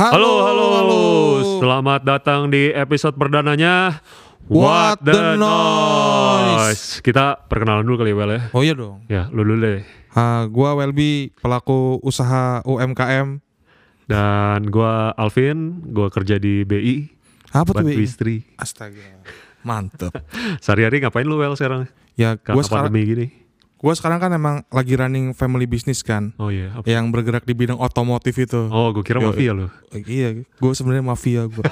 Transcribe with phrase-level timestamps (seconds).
[0.00, 1.00] Halo, halo, halo.
[1.60, 4.00] Selamat datang di episode perdananya
[4.48, 7.04] What the Noise.
[7.04, 8.40] Kita perkenalan dulu kali ya, Wel ya.
[8.56, 9.04] Oh iya dong.
[9.12, 9.84] Ya, lu dulu deh.
[10.16, 13.44] Ah, gua Welby pelaku usaha UMKM.
[14.08, 17.04] Dan gua Alvin, gua kerja di BI,
[17.52, 18.00] Apa tuh BI?
[18.00, 18.48] istri.
[18.56, 19.04] Astaga.
[19.68, 20.16] Mantep.
[20.64, 21.92] Sehari-hari ngapain lu Wel sekarang?
[22.16, 23.26] Ya, Karena gua sekarang pandemi gini.
[23.80, 26.36] Gua sekarang kan emang lagi running family business kan.
[26.36, 26.84] Oh iya, apa?
[26.84, 28.68] Yang bergerak di bidang otomotif itu.
[28.68, 29.72] Oh, gua kira Yo, mafia lu.
[29.72, 31.64] Oh, iya, gua sebenarnya mafia gua.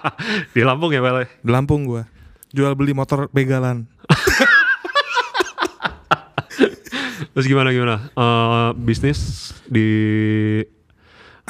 [0.54, 1.24] Di Lampung ya, ya?
[1.24, 2.04] di Lampung gua.
[2.52, 3.88] Jual beli motor begalan.
[7.34, 7.96] Terus gimana gimana?
[8.14, 9.88] Eh, bisnis di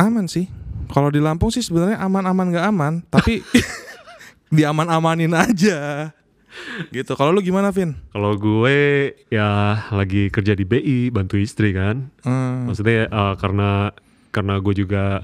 [0.00, 0.48] Aman sih.
[0.88, 3.44] Kalau di Lampung sih sebenarnya aman-aman nggak aman, tapi
[4.56, 6.08] diaman-amanin aja.
[6.90, 7.12] Gitu.
[7.12, 7.94] Kalau lu gimana, Vin?
[8.10, 8.76] kalau gue
[9.28, 9.48] ya
[9.88, 12.10] lagi kerja di BI, bantu istri kan.
[12.20, 13.90] Hmm, Maksudnya eh, karena
[14.28, 15.22] karena gue juga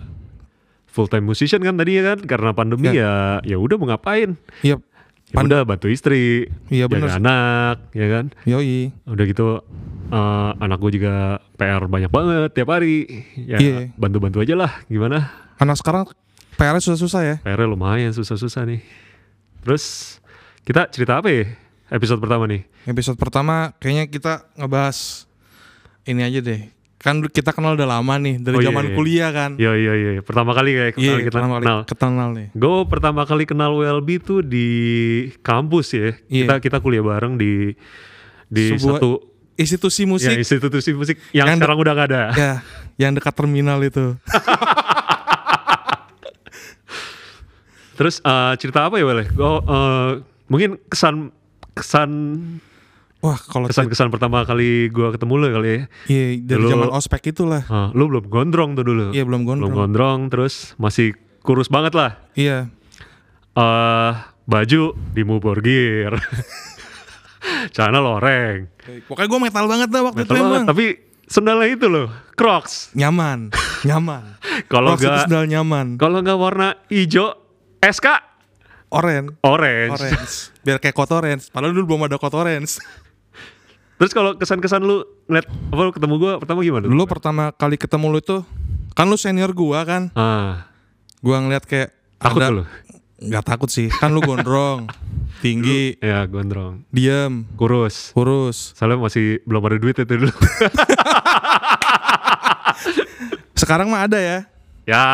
[0.87, 4.35] full time musician kan tadi ya kan karena pandemi ya ya udah mau ngapain?
[4.61, 4.79] Iya,
[5.31, 7.07] Ya udah bantu istri, Iya, bener.
[7.07, 8.25] jaga anak, ya kan.
[8.43, 8.91] yoi.
[9.05, 9.63] Udah gitu
[10.09, 11.15] eh, anak gue juga
[11.55, 13.07] PR banyak banget tiap hari.
[13.39, 13.95] Ya Iya.
[13.95, 15.31] bantu-bantu aja lah gimana?
[15.57, 16.11] Anak sekarang
[16.59, 17.37] PR-nya susah-susah ya.
[17.41, 18.83] PR lumayan susah-susah nih.
[19.63, 20.19] Terus
[20.63, 21.45] kita cerita apa ya
[21.91, 22.63] episode pertama nih?
[22.85, 25.25] Episode pertama kayaknya kita ngebahas
[26.05, 26.61] ini aja deh.
[26.97, 28.93] Kan kita kenal udah lama nih dari Oh, iya, zaman iya.
[28.93, 29.51] kuliah kan.
[29.57, 31.79] Iya iya iya, pertama kali kayak Iya, kenal kita pertama kali kenal.
[31.89, 32.47] kenal nih.
[32.53, 34.69] Gue pertama kali kenal WLB tuh di
[35.41, 36.13] kampus ya.
[36.29, 36.45] Iya.
[36.45, 37.73] Kita kita kuliah bareng di
[38.47, 39.11] di Sebuah satu
[39.57, 42.23] Institusi ya, musik institusi musik yang, Yang sekarang udah gak ada.
[42.33, 42.53] ya,
[42.97, 44.17] yang dekat terminal itu.
[47.97, 49.29] Terus eh, cerita apa ya Wel?
[49.29, 49.53] Gue
[50.51, 51.31] mungkin kesan
[51.73, 52.11] kesan
[53.21, 55.81] Wah, kalau kesan kesan pertama kali gue ketemu lo kali ya.
[56.07, 57.63] iya dari Dulu- zaman ospek itulah.
[57.67, 59.13] Ah, lu belum gondrong tuh dulu.
[59.13, 59.73] Iya, belum Belum gondrong.
[59.75, 62.17] gondrong terus masih kurus banget lah.
[62.33, 62.73] Iya.
[63.53, 66.17] eh baju di Muborgir.
[67.73, 68.69] Celana loreng.
[69.05, 70.67] Pokoknya gue metal banget dah waktu Metal itu banget, emang.
[70.67, 70.85] tapi
[71.25, 72.93] sendalnya itu loh, Crocs.
[72.93, 74.37] Nyaman, nyaman.
[74.73, 75.97] Kalau nggak sendal nyaman.
[75.97, 77.37] kalau nggak warna hijau,
[77.81, 78.07] SK
[78.91, 79.39] Oren.
[79.41, 79.95] orange.
[79.95, 80.35] Orange.
[80.61, 81.47] Biar kayak kotorens.
[81.47, 82.83] Padahal dulu belum ada kotorens.
[83.99, 86.85] Terus kalau kesan-kesan lu ngeliat apa lu ketemu gua pertama gimana?
[86.85, 88.39] Dulu pertama kali ketemu lu itu
[88.93, 90.09] kan lu senior gua kan.
[90.13, 90.65] ah,
[91.21, 92.63] Gua ngeliat kayak takut ada lu?
[93.21, 93.93] nggak takut sih.
[93.93, 94.89] Kan lu gondrong,
[95.45, 98.11] tinggi, Ya gondrong, diem, kurus.
[98.11, 98.73] kurus.
[98.73, 100.33] Soalnya masih belum ada duit itu dulu.
[103.53, 104.39] Sekarang mah ada ya.
[104.83, 105.05] ya,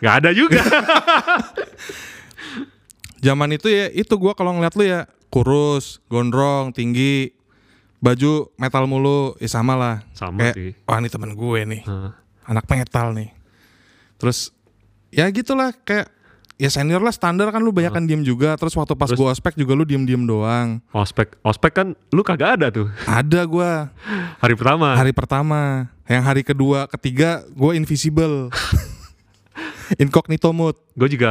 [0.00, 0.62] nggak ada juga.
[3.18, 7.34] Zaman itu ya itu gua kalau ngeliat lu ya kurus, gondrong, tinggi,
[7.98, 9.96] baju metal mulu, ya sama lah.
[10.12, 10.72] Sama Kayak, sih.
[10.82, 12.14] Wah ini temen gue nih, Ah,
[12.46, 13.34] anak metal nih.
[14.16, 14.54] Terus
[15.08, 16.08] ya gitulah kayak
[16.56, 18.54] ya senior lah standar kan lu banyak kan diem juga.
[18.54, 20.78] Terus waktu pas Terus- gua ospek juga lu diem-diem doang.
[20.90, 23.90] ospek, ospek kan lu kagak ada tuh Ada gua
[24.42, 24.94] hari pertama.
[24.94, 25.60] hari pertama,
[26.04, 28.48] yang hari kedua, ketiga gue invisible.
[29.98, 30.78] Incognito mode.
[30.94, 31.30] gue juga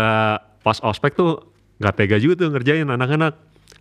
[0.59, 1.45] pas ospek tuh
[1.77, 3.33] nggak tega juga tuh ngerjain anak-anak.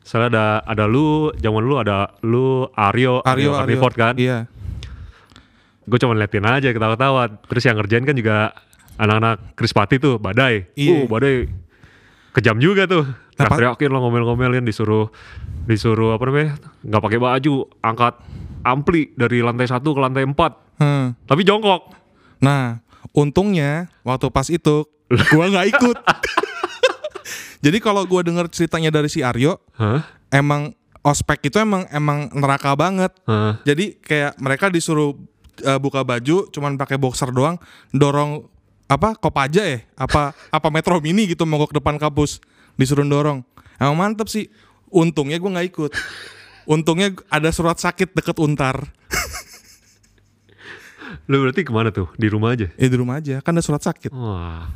[0.07, 3.51] Soalnya ada ada lu, zaman lu ada lu Aryo, Aryo, Aryo.
[3.59, 4.15] Carnivore kan.
[4.15, 4.47] Iya.
[5.87, 7.43] Gue cuma liatin aja ketawa-tawa.
[7.47, 8.55] Terus yang ngerjain kan juga
[8.99, 10.71] anak-anak Krispati tuh, Badai.
[10.75, 10.99] Uh, Iya.
[11.11, 11.35] Badai
[12.35, 13.07] kejam juga tuh.
[13.37, 13.59] Apa?
[13.59, 15.13] Teriakin lo ngomel-ngomelin disuruh
[15.67, 16.57] disuruh apa namanya?
[16.87, 18.15] nggak pakai baju, angkat
[18.63, 20.53] ampli dari lantai satu ke lantai empat.
[20.79, 21.19] Hmm.
[21.27, 21.93] Tapi jongkok.
[22.41, 22.81] Nah,
[23.13, 24.87] untungnya waktu pas itu
[25.35, 25.97] gua nggak ikut.
[27.67, 30.07] Jadi kalau gua denger ceritanya dari si Aryo, Hah?
[30.31, 30.71] emang
[31.03, 33.11] ospek itu emang emang neraka banget.
[33.27, 33.59] Hah?
[33.67, 35.19] Jadi kayak mereka disuruh
[35.67, 37.59] uh, buka baju, cuman pakai boxer doang,
[37.91, 38.47] dorong
[38.87, 42.39] apa kopaja ya, apa apa metro mini gitu mogok depan kampus,
[42.79, 43.43] disuruh dorong.
[43.83, 44.47] Emang mantep sih.
[44.87, 45.93] Untungnya gua nggak ikut.
[46.71, 48.79] Untungnya ada surat sakit deket untar.
[51.27, 52.07] Lu berarti ke mana tuh?
[52.15, 52.71] Di rumah aja?
[52.79, 54.15] Eh di rumah aja, kan ada surat sakit.
[54.15, 54.71] Wah.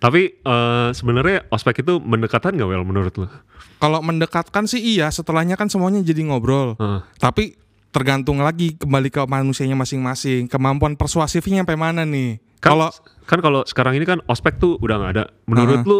[0.00, 3.28] Tapi eh, sebenarnya ospek itu mendekatan gak Wel menurut lu?
[3.76, 6.76] Kalau mendekatkan sih iya, setelahnya kan semuanya jadi ngobrol.
[6.80, 7.00] Heeh.
[7.16, 7.44] Tapi
[7.92, 10.48] tergantung lagi kembali ke manusianya masing-masing.
[10.48, 12.40] Kemampuan persuasifnya sampai mana nih?
[12.60, 12.88] Kan, Kalau
[13.24, 15.24] kan kalau sekarang ini kan ospek tuh udah nggak ada.
[15.44, 15.88] Menurut Heeh.
[15.88, 15.98] lu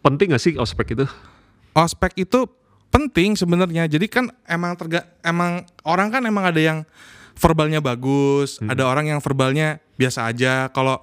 [0.00, 1.04] penting gak sih ospek itu?
[1.70, 2.46] ospek itu
[2.90, 3.86] penting sebenarnya.
[3.86, 6.78] Jadi kan emang terga emang orang kan emang ada yang
[7.38, 8.70] verbalnya bagus, Hmm.
[8.70, 10.66] ada orang yang verbalnya biasa aja.
[10.74, 10.98] Kalau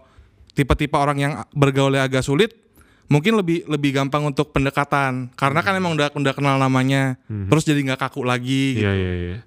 [0.57, 2.49] tipe-tipe orang yang bergaulnya agak sulit,
[3.05, 5.29] mungkin lebih lebih gampang untuk pendekatan.
[5.31, 7.15] Karena kan emang udah udah kenal namanya.
[7.29, 8.73] Terus jadi nggak kaku lagi.
[8.73, 8.81] Hmm.
[8.81, 9.37] Iya iya iya.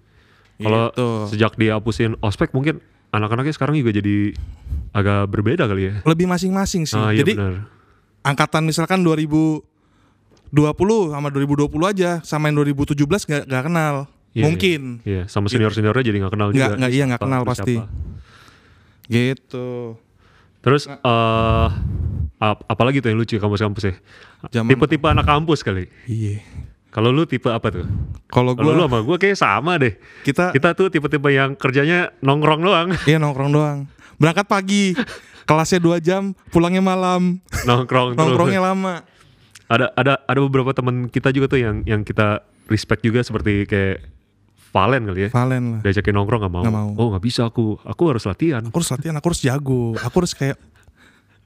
[0.61, 1.09] Kalau Gitu.
[1.31, 2.79] sejak dihapusin ospek mungkin
[3.11, 4.37] anak-anaknya sekarang juga jadi
[4.91, 5.95] agak berbeda kali ya.
[6.05, 6.95] lebih masing-masing sih.
[6.95, 7.67] Ah, iya Jadi benar.
[8.23, 9.65] angkatan misalkan 2020
[11.11, 13.95] sama 2020 aja sama yang 2017 nggak nggak kenal.
[14.31, 16.77] Iya, Mungkin Iya, sama senior-seniornya jadi nggak kenal juga.
[16.77, 17.51] nggak- iya, nggak Siapa- kenal siapa.
[17.51, 17.75] pasti.
[19.09, 19.69] gitu.
[20.61, 21.69] Terus eh
[22.39, 23.95] ap- apalagi tuh yang lucu kampus-kampus ya?
[24.51, 25.89] Tipe-tipe anak kampus kali.
[26.05, 26.41] Iya.
[26.91, 27.87] Kalau lu tipe apa tuh?
[28.27, 29.95] Kalau Kalau lu gua sama gue kayak sama deh.
[30.21, 32.89] kita Kita tuh tipe-tipe yang kerjanya nongkrong doang.
[33.05, 33.79] iya nongkrong doang.
[34.19, 34.93] Berangkat pagi,
[35.45, 38.21] kelasnya dua jam, pulangnya malam, nongkrong terus.
[38.21, 39.07] nongkrongnya lama.
[39.65, 44.03] Ada ada ada beberapa teman kita juga tuh yang yang kita respect juga seperti kayak
[44.71, 45.29] Valen kali ya.
[45.31, 45.79] Valen lah.
[45.83, 46.63] Diajakin nongkrong gak mau.
[46.63, 46.89] Nggak mau.
[46.95, 47.77] Oh nggak bisa aku.
[47.83, 48.63] Aku harus latihan.
[48.63, 50.57] Aku harus latihan, aku harus jago, aku harus kayak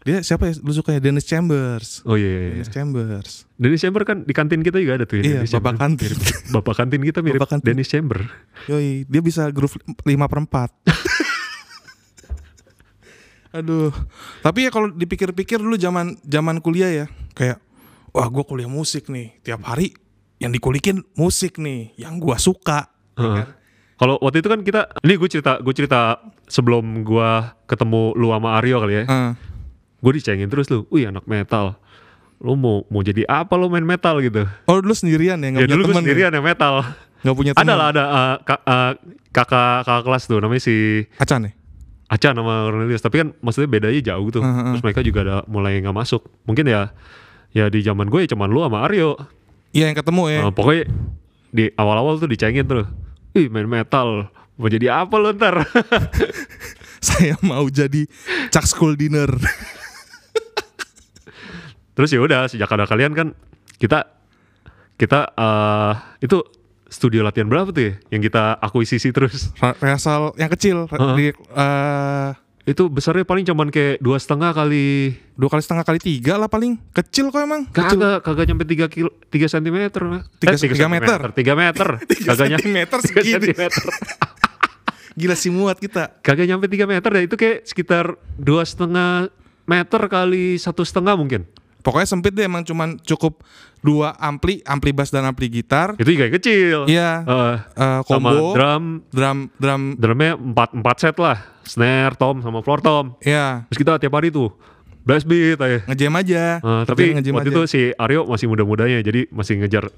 [0.05, 0.53] dia siapa ya?
[0.61, 2.05] Lu suka ya Dennis Chambers.
[2.05, 2.49] Oh iya, iya, iya.
[2.53, 3.31] Dennis Chambers.
[3.57, 5.17] Dennis Chamber kan di kantin kita juga ada tuh.
[5.17, 5.81] ya, Iya, Dennis bapak Chamber.
[5.81, 6.13] kantin.
[6.53, 7.67] Bapak kantin kita mirip Bapak kantin.
[7.73, 8.19] Dennis Chamber.
[8.69, 10.85] Yoi, dia bisa groove 5 per 4
[13.55, 13.95] Aduh.
[14.43, 17.63] Tapi ya kalau dipikir-pikir dulu zaman zaman kuliah ya, kayak
[18.11, 19.95] wah gua kuliah musik nih, tiap hari
[20.37, 22.91] yang dikulikin musik nih, yang gua suka.
[23.15, 23.37] Ya Heeh.
[23.43, 23.49] kan?
[23.95, 26.19] Kalau waktu itu kan kita, ini gue cerita, gue cerita
[26.51, 27.31] sebelum gue
[27.65, 29.05] ketemu lu sama Aryo kali ya.
[29.07, 29.31] Heeh.
[30.03, 31.79] Gue dicengin terus lu, wih anak metal.
[32.43, 34.45] Lu mau mau jadi apa lu main metal gitu?
[34.67, 36.03] Oh dulu sendirian ya, nggak Ya punya dulu gue teman.
[36.05, 36.75] sendirian yang metal.
[37.23, 37.63] Nggak punya teman.
[37.65, 38.93] Ada lah ada uh, ka- uh,
[39.31, 41.51] kakak kakak kelas tuh namanya si Acan ya?
[42.11, 43.01] Aca nama Cornelius.
[43.01, 44.43] Tapi kan maksudnya bedanya jauh tuh.
[44.45, 44.75] Heeh.
[44.77, 46.27] Terus mereka juga ada mulai nggak masuk.
[46.45, 46.91] Mungkin ya
[47.55, 49.17] ya di zaman gue ya cuman lu sama Aryo.
[49.73, 50.41] Iya yang ketemu ya.
[50.45, 50.85] Uh, pokoknya
[51.55, 52.85] di awal-awal tuh dicengin tuh.
[53.35, 54.31] Ih main metal.
[54.55, 55.67] Mau jadi apa lu ntar?
[57.05, 58.07] Saya mau jadi
[58.49, 59.27] Chuck School Dinner.
[61.95, 63.29] Terus ya udah sejak ada kalian kan
[63.79, 64.07] kita
[64.95, 65.93] kita eh
[66.23, 66.43] itu
[66.87, 71.15] studio latihan berapa tuh ya yang kita akuisisi terus Ra- Rehearsal yang kecil re- Heeh.
[71.15, 72.29] di, eh,
[72.65, 75.13] itu besarnya paling cuman kayak dua setengah kali.
[75.35, 76.81] Dua kali setengah kali tiga lah paling.
[76.91, 77.69] Kecil kok emang.
[77.69, 78.01] Kecil.
[78.01, 80.25] kagak kagak nyampe tiga kilo tiga sentimeter.
[80.39, 81.21] Tiga- Eh, tiga tiga meter.
[81.33, 81.89] tiga meter.
[82.11, 83.33] Tiga kagak nyampe sentimeter segini.
[83.53, 83.83] sentimeter.
[85.21, 86.11] Gila sih muat kita.
[86.21, 89.29] Kagak nyampe tiga meter ya itu kayak sekitar dua setengah
[89.65, 91.45] meter kali satu setengah mungkin
[91.85, 93.45] pokoknya sempit deh emang cuman cukup
[93.85, 95.93] dua ampli ampli bass dan ampli gitar.
[96.01, 96.89] Itu juga kecil.
[96.89, 97.23] Iya.
[97.23, 98.57] Eh, eh, sama combo.
[98.57, 98.85] drum.
[99.13, 99.83] Drum drum.
[100.01, 101.39] Drumnya empat empat set lah.
[101.69, 103.05] Snare tom sama floor tom.
[103.21, 104.49] Ya Terus kita tiap hari tuh
[105.05, 105.85] blast beat aja.
[105.85, 106.45] ngejam aja.
[106.65, 107.57] Eh, tapi ngejam waktu aja.
[107.61, 109.93] itu si Aryo masih muda-mudanya jadi masih ngejar.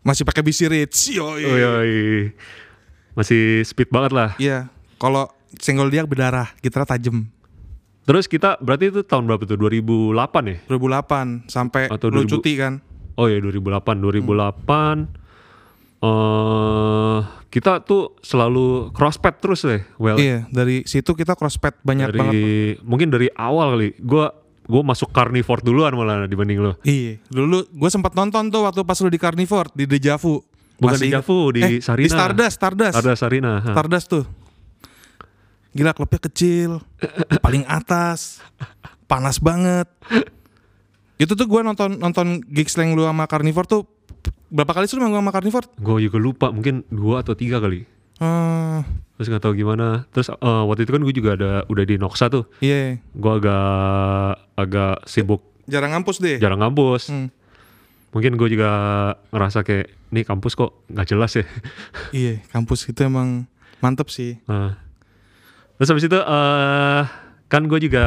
[0.00, 1.12] Masih pakai BC Rich.
[1.12, 1.44] Yoi.
[1.44, 2.32] oh, yoi.
[3.12, 4.32] masih speed banget lah.
[4.40, 4.72] iya.
[4.98, 5.30] Kalau
[5.60, 7.28] senggol dia berdarah gitar tajem
[8.08, 9.60] Terus kita berarti itu tahun berapa tuh?
[9.60, 10.16] 2008
[10.48, 10.56] ya?
[10.64, 12.32] 2008 sampai Atau lu 2000.
[12.32, 12.80] cuti kan
[13.20, 14.00] Oh ya 2008.
[14.00, 15.28] 2008
[15.98, 19.82] eh kita tuh selalu crosspad terus deh.
[19.98, 22.34] Well, iya dari situ kita crosspad banyak dari banget
[22.86, 23.98] mungkin dari awal kali.
[23.98, 24.30] Gua
[24.68, 26.76] gua masuk carnivore duluan malah dibanding lo.
[26.86, 30.44] Iya, dulu gue sempat nonton tuh waktu pas lu di Carnivore di Dejavu.
[30.78, 31.14] Bukan Masih di?
[31.18, 32.06] Javu, di eh, Sarina.
[32.06, 32.94] Di Stardust, Stardust.
[33.02, 33.52] Ada Sarina.
[33.58, 33.74] ha.
[33.74, 34.24] Stardust tuh.
[35.78, 36.82] Gila klubnya kecil,
[37.38, 38.42] paling atas,
[39.06, 39.86] panas banget.
[41.14, 43.86] Itu tuh gue nonton nonton gigs yang lu sama Carnivore tuh
[44.50, 45.70] berapa kali sih lu manggung sama Carnivore?
[45.78, 47.86] Gue juga lupa, mungkin dua atau tiga kali.
[48.18, 48.78] Eh,
[49.14, 50.02] Terus nggak tahu gimana.
[50.10, 52.50] Terus eh, waktu itu kan gue juga ada udah di Noxa tuh.
[52.58, 53.62] iya, Gue agak
[54.58, 56.42] agak sibuk, jarang ngampus deh.
[56.42, 57.14] jarang ngampus.
[57.14, 57.30] Hmm.
[58.10, 58.70] Mungkin gue juga
[59.30, 61.44] ngerasa kayak, nih kampus kok nggak jelas ya.
[62.10, 63.46] Iya, kampus itu emang
[63.78, 64.42] mantep sih.
[64.50, 64.74] Nah.
[65.78, 67.02] Terus habis itu eh
[67.48, 68.04] kan gue juga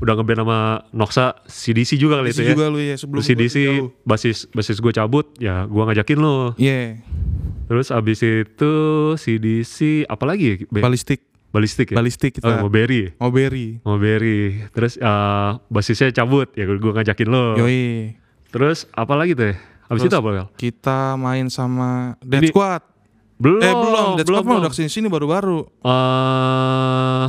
[0.00, 0.58] udah ngeband sama
[0.90, 2.50] Noxa CDC juga kali Di itu ya.
[2.52, 3.88] juga lu ya sebelum gua CDC jauh.
[4.02, 6.56] basis basis gue cabut, ya gue ngajakin lo.
[6.56, 7.02] Iya,
[7.62, 8.72] Terus abis itu
[9.14, 10.80] CDC apalagi ya?
[10.80, 11.96] Balistik, Balistik ya?
[11.96, 12.60] balistik Oh, kita.
[12.60, 13.12] mau Berry.
[13.82, 14.64] Mau Berry.
[14.70, 17.56] Terus eh basisnya cabut, ya gue ngajakin lo.
[17.58, 18.16] Yoi.
[18.48, 19.56] Terus apa lagi tuh ya?
[19.84, 20.30] Habis Terus itu apa?
[20.54, 22.91] Kita main sama Dead Ini- Squad.
[23.42, 23.58] Belum.
[23.58, 24.70] eh belum, Squad mah belum.
[24.70, 25.66] udah sini baru-baru.
[25.82, 27.26] Eh,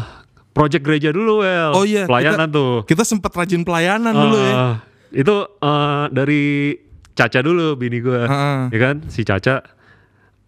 [0.53, 1.73] Project Gereja dulu Wel.
[1.73, 2.85] Oh iya, Pelayanan tuh.
[2.85, 4.53] Kita sempat rajin pelayanan dulu ya.
[4.53, 4.73] Eh,
[5.25, 6.77] Itu eh, dari
[7.13, 8.21] Caca dulu bini gue.
[8.25, 8.61] Heeh.
[8.69, 8.95] Ya kan?
[9.09, 9.65] Si Caca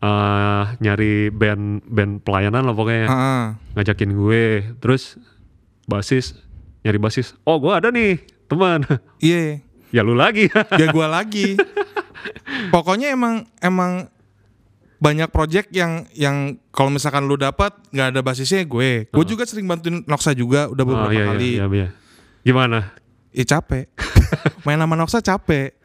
[0.05, 3.05] eh nyari band band pelayanan lah pokoknya.
[3.09, 3.43] Heeh.
[3.73, 4.43] Ngajakin gue.
[4.77, 5.17] Terus
[5.89, 6.37] basis
[6.85, 7.33] nyari basis.
[7.41, 8.85] Oh, gue ada nih, teman.
[9.17, 10.45] Iya, ya lu lagi.
[10.53, 11.57] ya gua lagi.
[12.73, 14.09] Pokoknya emang emang
[14.99, 19.09] banyak project yang yang kalau misalkan lu dapat nggak ada basisnya gue.
[19.11, 21.49] Gue juga sering bantuin Noxa juga udah beberapa oh, iya, kali.
[21.59, 21.87] Iya, iya, iya.
[22.45, 22.95] Gimana?
[23.35, 23.91] Ya capek.
[24.65, 25.75] Main sama Noxa capek.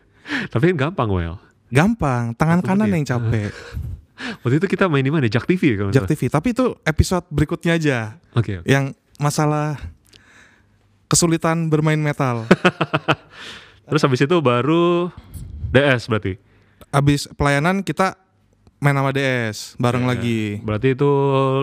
[0.50, 1.36] Tapi kan gampang, Well.
[1.70, 2.96] Gampang, tangan kanan ngerti.
[2.98, 3.50] yang capek.
[4.44, 5.24] Waktu itu kita main di mana?
[5.32, 6.28] Jak TV ya kalau Jak TV.
[6.28, 8.20] Tapi itu episode berikutnya aja.
[8.36, 8.68] Oke, oke.
[8.68, 9.80] Yang masalah
[11.08, 12.44] kesulitan bermain metal.
[13.88, 15.08] Terus habis itu baru
[15.72, 16.36] DS berarti.
[16.92, 18.18] Abis pelayanan kita
[18.80, 20.58] main sama DS bareng lagi.
[20.60, 21.10] Berarti itu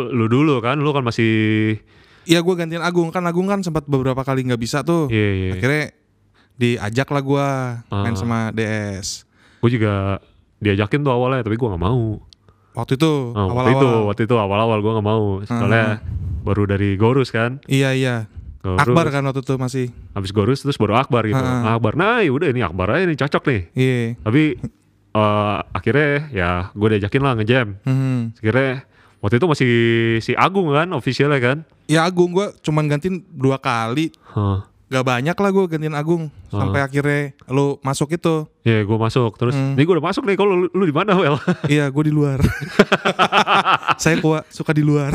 [0.07, 1.77] lu dulu kan, lu kan masih
[2.23, 5.07] Iya gue gantiin Agung kan Agung kan sempat beberapa kali nggak bisa tuh.
[5.07, 5.51] iya iya.
[5.53, 5.85] Akhirnya
[6.53, 7.47] diajak lah gue
[7.95, 8.19] main Ah.
[8.19, 9.23] sama DS.
[9.57, 10.19] Gue juga
[10.57, 12.19] diajakin tuh awalnya tapi gue nggak mau.
[12.73, 13.73] Waktu itu Oh, waktu awal-awal.
[13.73, 15.25] itu waktu itu awal-awal gue nggak mau.
[15.41, 16.03] Soalnya
[16.43, 17.57] baru dari Gorus kan.
[17.65, 18.15] Iya iya.
[18.59, 19.85] Gorus, Akbar kan waktu itu masih.
[20.11, 21.39] Habis Gorus terus baru Akbar gitu.
[21.39, 21.73] Ah.
[21.73, 21.95] Akbar.
[21.95, 23.61] Nah, ya udah ini Akbar aja nih cocok nih.
[23.71, 23.99] Iya.
[24.19, 24.43] Tapi
[25.15, 27.67] eh, akhirnya ya gue diajakin lah ngejam.
[27.83, 28.35] Hmm.
[28.39, 28.87] Akhirnya
[29.23, 29.71] waktu itu masih
[30.23, 31.57] si Agung kan officialnya kan.
[31.87, 34.11] Ya Agung gue cuman gantiin dua kali.
[34.35, 34.67] Hah.
[34.87, 38.47] Gak banyak lah gue gantiin Agung sampai akhirnya lu masuk itu.
[38.63, 39.55] Ya gue masuk terus.
[39.55, 39.75] Hmm.
[39.75, 40.39] Nih gue udah masuk nih.
[40.39, 41.35] Kalau lu, lu di mana Wel?
[41.73, 42.39] iya gue di luar.
[44.03, 45.11] Saya kuat suka di luar.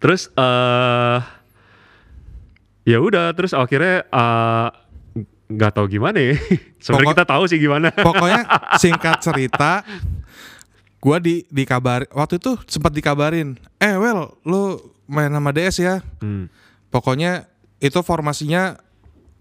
[0.00, 1.18] terus eh
[2.88, 4.68] ya udah terus akhirnya eh,
[5.50, 6.38] nggak tahu gimana ya.
[6.84, 7.90] Sebenarnya kita tahu sih gimana.
[7.90, 8.46] Pokoknya
[8.82, 9.82] singkat cerita,
[11.02, 14.78] gue di dikabar waktu itu sempat dikabarin, eh well lu
[15.10, 15.96] main sama DS ya.
[16.22, 16.46] Hmm.
[16.94, 17.50] Pokoknya
[17.82, 18.78] itu formasinya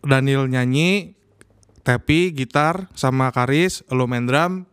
[0.01, 1.13] Daniel nyanyi,
[1.85, 4.65] Tepi gitar sama Karis, lo main drum.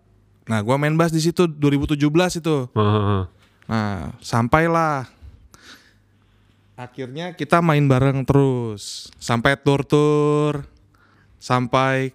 [0.46, 1.98] Nah, gua main bass di situ 2017
[2.38, 2.70] itu.
[2.70, 3.22] Heeh.
[3.66, 5.10] Nah, sampailah
[6.76, 10.68] akhirnya kita main bareng terus sampai tur-tur
[11.46, 12.10] sampai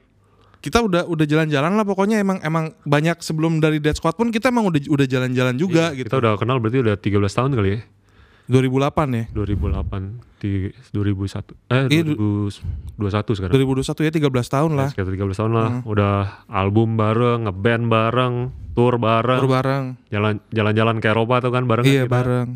[0.60, 4.52] kita udah udah jalan-jalan lah pokoknya emang emang banyak sebelum dari Dead Squad pun kita
[4.52, 6.08] emang udah udah jalan-jalan juga Iya, gitu.
[6.12, 7.82] Kita udah kenal berarti udah 13 tahun kali ya.
[8.46, 9.26] 2008 ya.
[9.32, 10.52] 2008 di
[10.92, 13.54] 2001 eh Iya, 2021 sekarang.
[13.56, 14.90] 2021 ya 13 tahun lah.
[14.92, 15.70] Sekitar 13 tahun lah.
[15.84, 18.34] Udah album bareng, ngeband bareng,
[18.74, 19.84] tour bareng, Tur bareng.
[20.10, 21.86] jalan jalan-jalan ke Eropa tuh kan bareng.
[21.88, 22.12] Iya, kita.
[22.12, 22.48] bareng.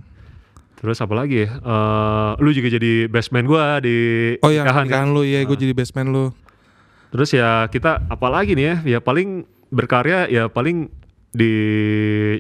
[0.76, 1.50] Terus apa lagi ya?
[1.56, 3.96] Eh, lu juga jadi best man gua di
[4.44, 5.10] Oh ya, nikahan kan?
[5.10, 6.30] lu ya, gue jadi best man lu.
[7.16, 8.76] Terus ya kita apa lagi nih ya?
[8.86, 10.92] Ya paling berkarya ya paling
[11.32, 11.52] di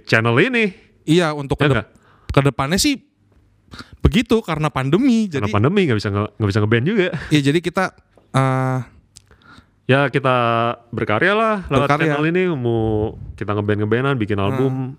[0.03, 0.75] channel ini.
[1.05, 1.87] Iya, untuk Ya ke, nggak?
[2.29, 2.99] ke depannya sih
[3.99, 5.25] begitu karena pandemi.
[5.25, 7.07] Karena Jadi pandemi nggak bisa nggak bisa ngeband juga.
[7.29, 7.83] ya jadi kita
[8.31, 8.79] eh
[9.85, 10.35] Ya kita
[10.89, 12.09] berkarya lah lewat Berkarya.
[12.09, 14.97] channel ini mau kita ngeband ngebandan bikin album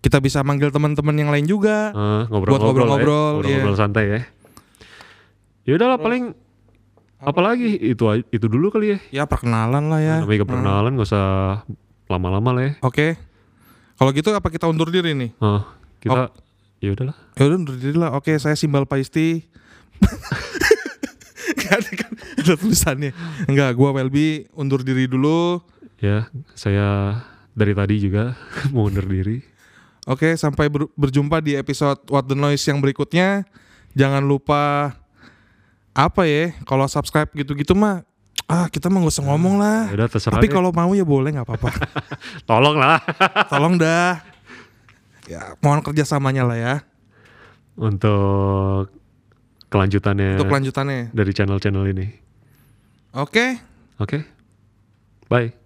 [0.00, 1.92] kita bisa manggil teman-teman yang lain juga.
[1.92, 3.20] eh, ngobrol-ngobrol Buat ngobrol-ngobrol, ya.
[3.20, 3.32] iya.
[3.60, 4.20] ngobrol-ngobrol santai ya.
[5.62, 6.32] Ya udahlah paling
[7.20, 8.98] apalagi itu itu dulu kali ya.
[9.12, 10.16] Ya perkenalan lah ya.
[10.24, 11.26] Namanya perkenalan nggak usah
[12.08, 12.72] lama-lama lah ya.
[12.82, 13.14] Oke.
[14.00, 15.30] Kalau gitu apa kita undur diri nih?
[15.36, 15.62] Eh,
[16.00, 16.32] kita
[16.80, 17.16] ya udahlah.
[17.36, 18.10] Ya udah undur diri lah.
[18.16, 19.44] Oke, saya Simbal Paisti.
[21.60, 23.10] Gak ada kan ada tulisannya.
[23.44, 25.60] Enggak, gua Welby undur diri dulu.
[26.00, 27.20] Ya, saya
[27.52, 28.32] dari tadi juga
[28.74, 29.44] mau undur diri.
[30.08, 33.44] Oke, sampai ber- berjumpa di episode What the Noise yang berikutnya.
[33.92, 34.94] Jangan lupa
[35.92, 36.54] apa ya?
[36.64, 38.02] Kalau subscribe gitu-gitu mah
[38.46, 39.86] ah kita mah gak usah ngomong lah.
[39.90, 41.70] Ya udah terserah Tapi kalau mau ya boleh nggak apa-apa.
[42.48, 42.98] Tolong lah
[43.52, 44.18] Tolong dah.
[45.30, 46.74] Ya, mohon kerjasamanya lah ya.
[47.78, 48.90] untuk
[49.70, 51.14] kelanjutannya Untuk kelanjutannya.
[51.14, 52.06] dari channel-channel ini.
[53.14, 53.62] Oke.
[53.96, 54.26] Oke.
[55.30, 55.59] Bye.